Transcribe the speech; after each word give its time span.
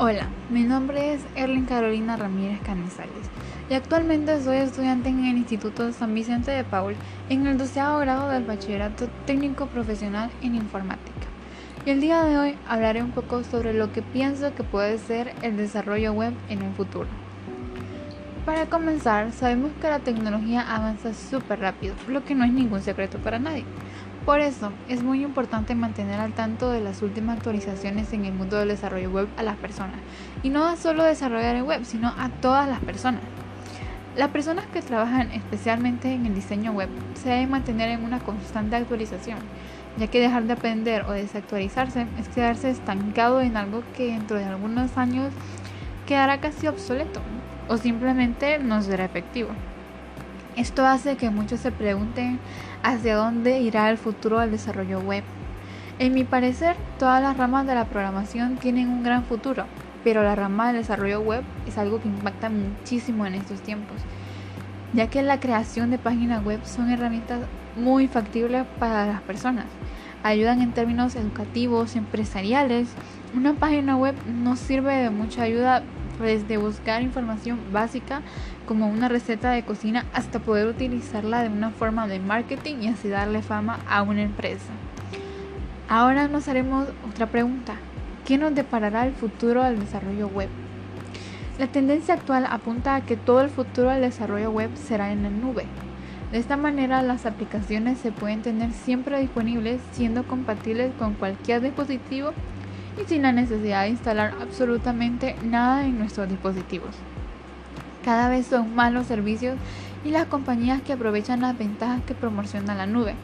Hola, 0.00 0.28
mi 0.48 0.62
nombre 0.62 1.14
es 1.14 1.22
Erlin 1.34 1.64
Carolina 1.64 2.16
Ramírez 2.16 2.60
Canizales 2.60 3.10
y 3.68 3.74
actualmente 3.74 4.40
soy 4.40 4.58
estudiante 4.58 5.08
en 5.08 5.24
el 5.24 5.38
Instituto 5.38 5.92
San 5.92 6.14
Vicente 6.14 6.52
de 6.52 6.62
Paul 6.62 6.94
en 7.28 7.48
el 7.48 7.58
12 7.58 7.80
grado 7.80 8.28
del 8.28 8.44
Bachillerato 8.44 9.08
Técnico 9.26 9.66
Profesional 9.66 10.30
en 10.40 10.54
Informática. 10.54 11.26
Y 11.84 11.90
el 11.90 12.00
día 12.00 12.22
de 12.22 12.38
hoy 12.38 12.54
hablaré 12.68 13.02
un 13.02 13.10
poco 13.10 13.42
sobre 13.42 13.74
lo 13.74 13.92
que 13.92 14.02
pienso 14.02 14.54
que 14.54 14.62
puede 14.62 14.98
ser 14.98 15.34
el 15.42 15.56
desarrollo 15.56 16.12
web 16.12 16.32
en 16.48 16.62
un 16.62 16.74
futuro. 16.74 17.08
Para 18.46 18.66
comenzar, 18.66 19.32
sabemos 19.32 19.72
que 19.80 19.88
la 19.88 19.98
tecnología 19.98 20.60
avanza 20.76 21.12
súper 21.12 21.58
rápido, 21.58 21.96
lo 22.06 22.24
que 22.24 22.36
no 22.36 22.44
es 22.44 22.52
ningún 22.52 22.82
secreto 22.82 23.18
para 23.18 23.40
nadie. 23.40 23.64
Por 24.28 24.40
eso, 24.40 24.74
es 24.90 25.02
muy 25.02 25.24
importante 25.24 25.74
mantener 25.74 26.20
al 26.20 26.34
tanto 26.34 26.70
de 26.70 26.82
las 26.82 27.00
últimas 27.00 27.38
actualizaciones 27.38 28.12
en 28.12 28.26
el 28.26 28.34
mundo 28.34 28.58
del 28.58 28.68
desarrollo 28.68 29.10
web 29.10 29.26
a 29.38 29.42
las 29.42 29.56
personas. 29.56 29.96
Y 30.42 30.50
no 30.50 30.76
solo 30.76 31.02
desarrollar 31.02 31.56
el 31.56 31.62
web, 31.62 31.86
sino 31.86 32.08
a 32.08 32.28
todas 32.42 32.68
las 32.68 32.78
personas. 32.80 33.22
Las 34.16 34.28
personas 34.28 34.66
que 34.66 34.82
trabajan 34.82 35.30
especialmente 35.30 36.12
en 36.12 36.26
el 36.26 36.34
diseño 36.34 36.72
web 36.72 36.90
se 37.14 37.30
deben 37.30 37.50
mantener 37.50 37.88
en 37.88 38.04
una 38.04 38.20
constante 38.20 38.76
actualización, 38.76 39.38
ya 39.96 40.08
que 40.08 40.20
dejar 40.20 40.44
de 40.44 40.52
aprender 40.52 41.06
o 41.06 41.12
desactualizarse 41.12 42.06
es 42.20 42.28
quedarse 42.28 42.68
estancado 42.68 43.40
en 43.40 43.56
algo 43.56 43.82
que 43.96 44.12
dentro 44.12 44.36
de 44.36 44.44
algunos 44.44 44.98
años 44.98 45.32
quedará 46.06 46.38
casi 46.38 46.66
obsoleto 46.66 47.22
o 47.66 47.78
simplemente 47.78 48.58
no 48.58 48.82
será 48.82 49.06
efectivo. 49.06 49.48
Esto 50.58 50.84
hace 50.84 51.16
que 51.16 51.30
muchos 51.30 51.60
se 51.60 51.70
pregunten 51.70 52.40
hacia 52.82 53.14
dónde 53.14 53.60
irá 53.60 53.90
el 53.90 53.96
futuro 53.96 54.40
del 54.40 54.50
desarrollo 54.50 54.98
web. 54.98 55.22
En 56.00 56.12
mi 56.12 56.24
parecer, 56.24 56.74
todas 56.98 57.22
las 57.22 57.36
ramas 57.36 57.64
de 57.64 57.76
la 57.76 57.84
programación 57.84 58.56
tienen 58.56 58.88
un 58.88 59.04
gran 59.04 59.22
futuro, 59.22 59.66
pero 60.02 60.24
la 60.24 60.34
rama 60.34 60.66
del 60.66 60.78
desarrollo 60.78 61.20
web 61.20 61.44
es 61.68 61.78
algo 61.78 62.00
que 62.00 62.08
impacta 62.08 62.50
muchísimo 62.50 63.24
en 63.24 63.34
estos 63.34 63.60
tiempos, 63.60 63.98
ya 64.94 65.06
que 65.06 65.22
la 65.22 65.38
creación 65.38 65.92
de 65.92 65.98
páginas 65.98 66.44
web 66.44 66.58
son 66.64 66.90
herramientas 66.90 67.38
muy 67.76 68.08
factibles 68.08 68.66
para 68.80 69.06
las 69.06 69.20
personas. 69.20 69.66
Ayudan 70.24 70.60
en 70.60 70.72
términos 70.72 71.14
educativos, 71.14 71.94
empresariales. 71.94 72.88
Una 73.32 73.54
página 73.54 73.96
web 73.96 74.16
no 74.26 74.56
sirve 74.56 74.96
de 74.96 75.10
mucha 75.10 75.42
ayuda 75.42 75.84
desde 76.20 76.56
buscar 76.56 77.02
información 77.02 77.60
básica 77.72 78.22
como 78.68 78.86
una 78.86 79.08
receta 79.08 79.50
de 79.52 79.62
cocina 79.62 80.04
hasta 80.12 80.40
poder 80.40 80.66
utilizarla 80.66 81.42
de 81.42 81.48
una 81.48 81.70
forma 81.70 82.06
de 82.06 82.20
marketing 82.20 82.76
y 82.82 82.88
así 82.88 83.08
darle 83.08 83.40
fama 83.40 83.78
a 83.88 84.02
una 84.02 84.20
empresa. 84.20 84.70
Ahora 85.88 86.28
nos 86.28 86.48
haremos 86.48 86.86
otra 87.10 87.28
pregunta. 87.28 87.76
¿Qué 88.26 88.36
nos 88.36 88.54
deparará 88.54 89.06
el 89.06 89.14
futuro 89.14 89.64
del 89.64 89.80
desarrollo 89.80 90.28
web? 90.28 90.50
La 91.58 91.66
tendencia 91.68 92.12
actual 92.12 92.46
apunta 92.46 92.94
a 92.94 93.00
que 93.00 93.16
todo 93.16 93.40
el 93.40 93.48
futuro 93.48 93.88
del 93.88 94.02
desarrollo 94.02 94.50
web 94.50 94.70
será 94.76 95.12
en 95.12 95.22
la 95.22 95.30
nube. 95.30 95.64
De 96.30 96.36
esta 96.36 96.58
manera 96.58 97.00
las 97.00 97.24
aplicaciones 97.24 97.98
se 97.98 98.12
pueden 98.12 98.42
tener 98.42 98.72
siempre 98.72 99.18
disponibles 99.18 99.80
siendo 99.92 100.24
compatibles 100.24 100.92
con 100.98 101.14
cualquier 101.14 101.62
dispositivo 101.62 102.32
y 103.02 103.08
sin 103.08 103.22
la 103.22 103.32
necesidad 103.32 103.84
de 103.84 103.88
instalar 103.88 104.34
absolutamente 104.42 105.36
nada 105.42 105.86
en 105.86 105.98
nuestros 105.98 106.28
dispositivos. 106.28 106.94
Cada 108.08 108.30
vez 108.30 108.46
son 108.46 108.74
más 108.74 108.90
los 108.90 109.06
servicios 109.06 109.58
y 110.02 110.12
las 110.12 110.24
compañías 110.28 110.80
que 110.80 110.94
aprovechan 110.94 111.42
las 111.42 111.58
ventajas 111.58 112.00
que 112.06 112.14
proporciona 112.14 112.74
la 112.74 112.86
nube, 112.86 113.14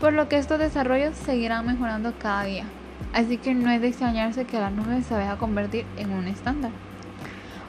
por 0.00 0.14
lo 0.14 0.26
que 0.30 0.38
estos 0.38 0.58
desarrollos 0.58 1.14
seguirán 1.16 1.66
mejorando 1.66 2.14
cada 2.18 2.44
día. 2.44 2.64
Así 3.12 3.36
que 3.36 3.52
no 3.52 3.70
es 3.70 3.82
de 3.82 3.88
extrañarse 3.88 4.46
que 4.46 4.58
la 4.58 4.70
nube 4.70 5.02
se 5.02 5.12
vaya 5.12 5.32
a 5.32 5.36
convertir 5.36 5.84
en 5.98 6.12
un 6.12 6.28
estándar. 6.28 6.70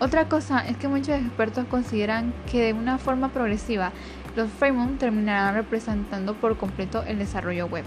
Otra 0.00 0.30
cosa 0.30 0.66
es 0.66 0.78
que 0.78 0.88
muchos 0.88 1.10
expertos 1.10 1.66
consideran 1.66 2.32
que 2.50 2.64
de 2.64 2.72
una 2.72 2.96
forma 2.96 3.28
progresiva 3.28 3.92
los 4.34 4.48
frameworks 4.48 4.98
terminarán 4.98 5.56
representando 5.56 6.32
por 6.32 6.56
completo 6.56 7.04
el 7.06 7.18
desarrollo 7.18 7.66
web. 7.66 7.84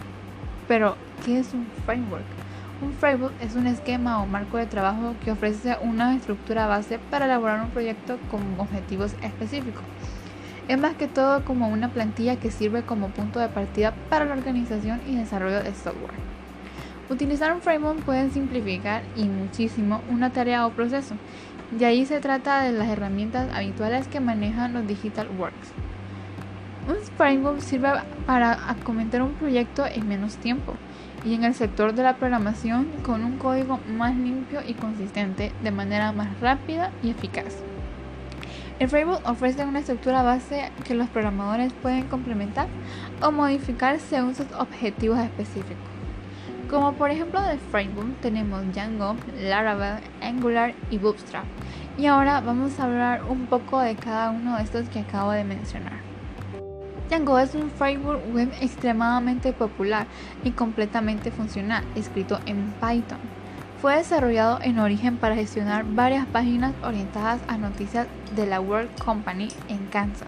Pero, 0.68 0.96
¿qué 1.26 1.40
es 1.40 1.56
un 1.56 1.66
framework? 1.88 2.39
Un 2.82 2.94
framework 2.94 3.34
es 3.42 3.56
un 3.56 3.68
esquema 3.68 4.24
o 4.24 4.26
marco 4.26 4.56
de 4.56 4.66
trabajo 4.66 5.14
que 5.22 5.32
ofrece 5.32 5.76
una 5.82 6.16
estructura 6.16 6.66
base 6.66 6.98
para 6.98 7.26
elaborar 7.26 7.62
un 7.62 7.72
proyecto 7.72 8.18
con 8.32 8.42
objetivos 8.58 9.16
específicos. 9.22 9.84
Es 10.70 10.78
más 10.80 10.96
que 10.96 11.08
todo 11.08 11.44
como 11.44 11.68
una 11.68 11.90
plantilla 11.90 12.38
que 12.38 12.52
sirve 12.52 12.84
como 12.84 13.10
punto 13.10 13.42
de 13.42 13.50
partida 13.50 13.94
para 14.10 14.24
la 14.24 14.34
organización 14.34 15.02
y 15.06 15.18
desarrollo 15.18 15.62
de 15.62 15.74
software. 15.74 16.14
Utilizar 17.10 17.52
un 17.54 17.62
framework 17.62 18.00
puede 18.04 18.30
simplificar 18.30 19.02
y 19.18 19.26
muchísimo 19.26 20.00
una 20.10 20.32
tarea 20.32 20.66
o 20.66 20.72
proceso, 20.72 21.16
y 21.78 21.84
ahí 21.84 22.06
se 22.06 22.22
trata 22.22 22.62
de 22.62 22.72
las 22.72 22.88
herramientas 22.88 23.54
habituales 23.54 24.08
que 24.08 24.22
manejan 24.22 24.72
los 24.72 24.88
Digital 24.88 25.28
Works. 25.38 25.74
Un 26.88 26.96
framework 27.18 27.60
sirve 27.60 27.90
para 28.26 28.70
acometer 28.70 29.22
un 29.22 29.34
proyecto 29.34 29.86
en 29.86 30.08
menos 30.08 30.38
tiempo 30.38 30.76
y 31.24 31.34
en 31.34 31.44
el 31.44 31.54
sector 31.54 31.94
de 31.94 32.04
la 32.04 32.18
programación 32.18 32.88
con 33.04 33.24
un 33.24 33.38
código 33.38 33.80
más 33.88 34.16
limpio 34.16 34.62
y 34.66 34.74
consistente 34.74 35.52
de 35.64 35.72
manera 35.72 36.12
más 36.12 36.40
rápida 36.40 36.92
y 37.04 37.10
eficaz. 37.10 37.58
El 38.80 38.88
framework 38.88 39.28
ofrece 39.28 39.66
una 39.66 39.80
estructura 39.80 40.24
base 40.24 40.72
que 40.86 40.96
los 40.96 41.10
programadores 41.10 41.74
pueden 41.74 42.08
complementar 42.08 42.68
o 43.22 43.32
modificar 43.32 44.00
según 44.00 44.36
sus 44.36 44.48
objetivos 44.54 45.20
específicos. 45.20 45.84
Como 46.70 46.94
por 46.94 47.12
ejemplo 47.12 47.42
de 47.42 47.58
framework 47.58 48.22
tenemos 48.22 48.62
Django, 48.74 49.16
Laravel, 49.42 50.02
Angular 50.22 50.74
y 50.90 50.98
Bootstrap. 50.98 51.44
Y 51.98 52.06
ahora 52.06 52.40
vamos 52.40 52.80
a 52.80 52.86
hablar 52.86 53.24
un 53.28 53.48
poco 53.48 53.82
de 53.82 53.96
cada 53.96 54.30
uno 54.30 54.56
de 54.56 54.64
estos 54.64 54.88
que 54.88 55.00
acabo 55.00 55.32
de 55.32 55.44
mencionar. 55.44 56.09
Django 57.10 57.40
es 57.40 57.56
un 57.56 57.72
framework 57.72 58.22
web 58.36 58.52
extremadamente 58.62 59.52
popular 59.52 60.06
y 60.44 60.52
completamente 60.52 61.32
funcional, 61.32 61.84
escrito 61.96 62.40
en 62.46 62.72
Python. 62.80 63.18
Fue 63.82 63.96
desarrollado 63.96 64.60
en 64.62 64.78
origen 64.78 65.18
para 65.18 65.34
gestionar 65.34 65.86
varias 65.86 66.28
páginas 66.28 66.74
orientadas 66.84 67.42
a 67.48 67.58
noticias 67.58 68.06
de 68.36 68.46
la 68.46 68.62
World 68.62 68.92
Company 69.04 69.48
en 69.70 69.88
Kansas 69.88 70.28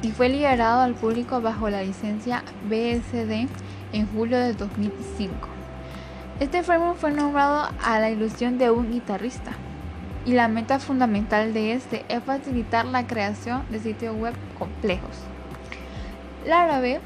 y 0.00 0.12
fue 0.12 0.28
liberado 0.28 0.82
al 0.82 0.94
público 0.94 1.40
bajo 1.40 1.68
la 1.70 1.82
licencia 1.82 2.44
BSD 2.68 3.48
en 3.92 4.06
julio 4.14 4.38
de 4.38 4.52
2005. 4.52 5.34
Este 6.38 6.62
framework 6.62 6.98
fue 6.98 7.10
nombrado 7.10 7.68
a 7.84 7.98
la 7.98 8.10
ilusión 8.10 8.58
de 8.58 8.70
un 8.70 8.92
guitarrista 8.92 9.52
y 10.24 10.34
la 10.34 10.46
meta 10.46 10.78
fundamental 10.78 11.52
de 11.52 11.72
este 11.72 12.04
es 12.08 12.22
facilitar 12.22 12.84
la 12.84 13.08
creación 13.08 13.64
de 13.70 13.80
sitios 13.80 14.16
web 14.16 14.34
complejos. 14.56 15.31
Laravel 16.46 17.00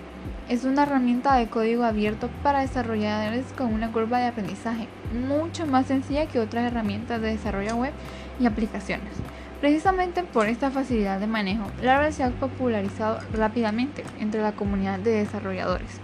es 0.49 0.65
una 0.65 0.85
herramienta 0.85 1.37
de 1.37 1.49
código 1.49 1.85
abierto 1.85 2.31
para 2.43 2.61
desarrolladores 2.61 3.45
con 3.53 3.75
una 3.75 3.93
curva 3.93 4.19
de 4.19 4.29
aprendizaje 4.29 4.89
mucho 5.13 5.67
más 5.67 5.87
sencilla 5.87 6.27
que 6.27 6.41
otras 6.41 6.65
herramientas 6.65 7.21
de 7.21 7.33
desarrollo 7.33 7.77
web 7.77 7.93
y 8.41 8.47
aplicaciones. 8.47 9.13
Precisamente 9.61 10.23
por 10.23 10.47
esta 10.47 10.71
facilidad 10.71 11.21
de 11.21 11.27
manejo, 11.27 11.67
Laravel 11.83 12.15
se 12.15 12.25
ha 12.25 12.31
popularizado 12.31 13.19
rápidamente 13.33 14.05
entre 14.19 14.41
la 14.41 14.53
comunidad 14.53 15.01
de 15.01 15.13
desarrolladores. 15.13 16.01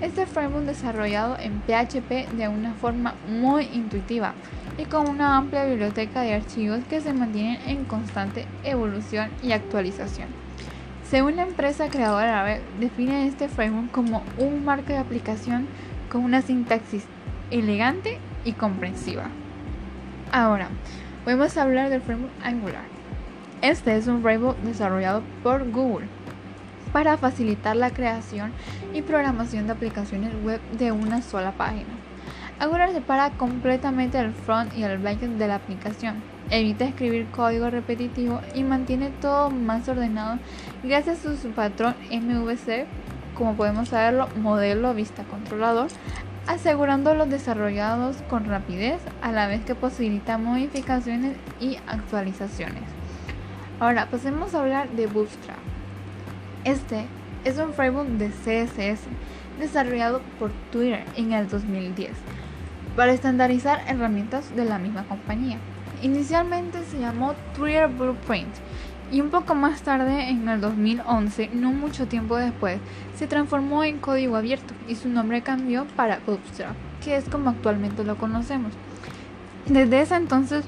Este 0.00 0.26
framework 0.26 0.66
desarrollado 0.66 1.36
en 1.40 1.60
PHP 1.62 2.30
de 2.36 2.46
una 2.46 2.74
forma 2.74 3.14
muy 3.28 3.64
intuitiva 3.72 4.34
y 4.76 4.84
con 4.84 5.08
una 5.08 5.36
amplia 5.36 5.64
biblioteca 5.64 6.22
de 6.22 6.34
archivos 6.34 6.80
que 6.88 7.00
se 7.00 7.12
mantienen 7.12 7.58
en 7.66 7.84
constante 7.84 8.46
evolución 8.62 9.30
y 9.42 9.50
actualización. 9.50 10.47
Según 11.10 11.36
la 11.36 11.42
empresa 11.44 11.88
creadora 11.88 12.26
Laravel, 12.26 12.60
define 12.78 13.26
este 13.26 13.48
framework 13.48 13.90
como 13.92 14.22
un 14.36 14.62
marco 14.66 14.88
de 14.88 14.98
aplicación 14.98 15.66
con 16.10 16.22
una 16.22 16.42
sintaxis 16.42 17.06
elegante 17.50 18.18
y 18.44 18.52
comprensiva. 18.52 19.24
Ahora, 20.32 20.68
podemos 21.24 21.56
hablar 21.56 21.88
del 21.88 22.02
framework 22.02 22.34
Angular. 22.44 22.84
Este 23.62 23.96
es 23.96 24.06
un 24.06 24.20
framework 24.20 24.58
desarrollado 24.58 25.22
por 25.42 25.70
Google 25.70 26.08
para 26.92 27.16
facilitar 27.16 27.74
la 27.74 27.88
creación 27.88 28.52
y 28.92 29.00
programación 29.00 29.66
de 29.66 29.72
aplicaciones 29.72 30.34
web 30.44 30.60
de 30.78 30.92
una 30.92 31.22
sola 31.22 31.52
página. 31.52 31.88
Angular 32.60 32.92
separa 32.92 33.30
completamente 33.30 34.18
el 34.18 34.34
front 34.34 34.76
y 34.76 34.82
el 34.82 34.98
backend 34.98 35.38
de 35.38 35.48
la 35.48 35.54
aplicación, 35.54 36.16
evita 36.50 36.86
escribir 36.86 37.26
código 37.30 37.70
repetitivo 37.70 38.40
y 38.54 38.62
mantiene 38.62 39.10
todo 39.10 39.50
más 39.50 39.88
ordenado 39.88 40.38
gracias 40.82 41.24
a 41.26 41.36
su 41.36 41.50
patrón 41.50 41.94
MVC, 42.10 42.86
como 43.34 43.54
podemos 43.54 43.90
saberlo, 43.90 44.28
modelo 44.36 44.94
vista 44.94 45.24
controlador, 45.24 45.88
asegurando 46.46 47.14
los 47.14 47.28
desarrollados 47.28 48.16
con 48.28 48.46
rapidez 48.46 49.00
a 49.22 49.32
la 49.32 49.46
vez 49.46 49.64
que 49.64 49.74
posibilita 49.74 50.38
modificaciones 50.38 51.36
y 51.60 51.76
actualizaciones. 51.86 52.84
Ahora 53.80 54.06
pasemos 54.10 54.54
a 54.54 54.60
hablar 54.60 54.88
de 54.90 55.06
Bootstrap. 55.06 55.58
Este 56.64 57.06
es 57.44 57.58
un 57.58 57.72
framework 57.72 58.08
de 58.08 58.30
CSS 58.30 59.02
desarrollado 59.60 60.20
por 60.38 60.50
Twitter 60.72 61.04
en 61.16 61.32
el 61.32 61.48
2010 61.48 62.10
para 62.96 63.12
estandarizar 63.12 63.82
herramientas 63.86 64.54
de 64.56 64.64
la 64.64 64.78
misma 64.78 65.04
compañía. 65.04 65.58
Inicialmente 66.02 66.84
se 66.84 67.00
llamó 67.00 67.34
Twitter 67.56 67.88
Blueprint 67.88 68.54
y 69.10 69.20
un 69.20 69.30
poco 69.30 69.54
más 69.54 69.82
tarde, 69.82 70.28
en 70.28 70.48
el 70.48 70.60
2011, 70.60 71.50
no 71.54 71.72
mucho 71.72 72.06
tiempo 72.06 72.36
después, 72.36 72.78
se 73.16 73.26
transformó 73.26 73.82
en 73.82 73.98
código 73.98 74.36
abierto 74.36 74.74
y 74.86 74.94
su 74.94 75.08
nombre 75.08 75.42
cambió 75.42 75.86
para 75.96 76.20
Bootstrap, 76.26 76.76
que 77.02 77.16
es 77.16 77.28
como 77.28 77.50
actualmente 77.50 78.04
lo 78.04 78.16
conocemos. 78.16 78.72
Desde 79.66 80.02
ese 80.02 80.14
entonces 80.14 80.64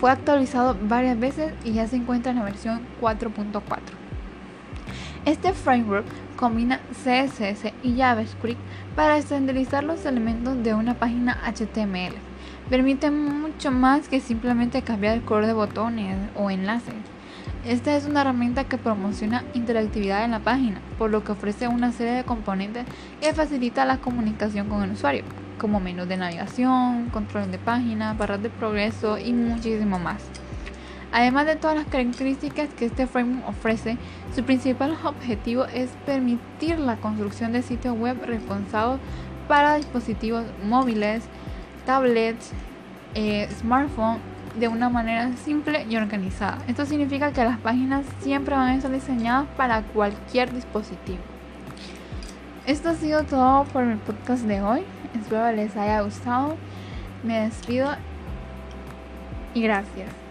fue 0.00 0.10
actualizado 0.10 0.76
varias 0.82 1.20
veces 1.20 1.52
y 1.64 1.72
ya 1.72 1.86
se 1.86 1.96
encuentra 1.96 2.32
en 2.32 2.38
la 2.38 2.44
versión 2.44 2.80
4.4. 3.00 3.62
Este 5.24 5.52
framework 5.52 6.06
combina 6.36 6.80
CSS 6.92 7.72
y 7.82 7.96
JavaScript 7.96 8.60
para 8.96 9.18
estandarizar 9.18 9.84
los 9.84 10.06
elementos 10.06 10.62
de 10.64 10.74
una 10.74 10.94
página 10.94 11.38
HTML. 11.44 12.27
Permite 12.70 13.10
mucho 13.10 13.70
más 13.70 14.10
que 14.10 14.20
simplemente 14.20 14.82
cambiar 14.82 15.14
el 15.14 15.22
color 15.22 15.46
de 15.46 15.54
botones 15.54 16.18
o 16.36 16.50
enlaces. 16.50 16.94
Esta 17.64 17.96
es 17.96 18.04
una 18.04 18.20
herramienta 18.20 18.64
que 18.64 18.76
promociona 18.76 19.42
interactividad 19.54 20.22
en 20.24 20.32
la 20.32 20.40
página, 20.40 20.82
por 20.98 21.10
lo 21.10 21.24
que 21.24 21.32
ofrece 21.32 21.66
una 21.66 21.92
serie 21.92 22.12
de 22.12 22.24
componentes 22.24 22.84
que 23.22 23.32
facilita 23.32 23.86
la 23.86 23.98
comunicación 23.98 24.68
con 24.68 24.82
el 24.82 24.92
usuario, 24.92 25.24
como 25.58 25.80
menús 25.80 26.08
de 26.08 26.18
navegación, 26.18 27.08
control 27.08 27.50
de 27.50 27.58
página, 27.58 28.12
barras 28.12 28.42
de 28.42 28.50
progreso 28.50 29.16
y 29.16 29.32
muchísimo 29.32 29.98
más. 29.98 30.22
Además 31.10 31.46
de 31.46 31.56
todas 31.56 31.74
las 31.74 31.86
características 31.86 32.68
que 32.74 32.84
este 32.84 33.06
framework 33.06 33.48
ofrece, 33.48 33.96
su 34.36 34.44
principal 34.44 34.94
objetivo 35.04 35.64
es 35.64 35.88
permitir 36.04 36.78
la 36.78 36.96
construcción 36.96 37.52
de 37.52 37.62
sitios 37.62 37.98
web 37.98 38.22
responsables 38.26 39.00
para 39.48 39.76
dispositivos 39.76 40.44
móviles, 40.62 41.22
tablets, 41.88 42.50
eh, 43.14 43.48
smartphones 43.60 44.20
de 44.60 44.68
una 44.68 44.90
manera 44.90 45.32
simple 45.42 45.86
y 45.88 45.96
organizada. 45.96 46.58
Esto 46.68 46.84
significa 46.84 47.32
que 47.32 47.42
las 47.42 47.58
páginas 47.60 48.04
siempre 48.20 48.54
van 48.54 48.68
a 48.68 48.74
estar 48.74 48.92
diseñadas 48.92 49.46
para 49.56 49.80
cualquier 49.80 50.52
dispositivo. 50.52 51.22
Esto 52.66 52.90
ha 52.90 52.94
sido 52.94 53.22
todo 53.24 53.64
por 53.64 53.84
el 53.84 53.96
podcast 53.96 54.42
de 54.42 54.60
hoy. 54.60 54.82
Espero 55.18 55.50
les 55.52 55.74
haya 55.78 56.02
gustado. 56.02 56.56
Me 57.22 57.40
despido 57.40 57.88
y 59.54 59.62
gracias. 59.62 60.27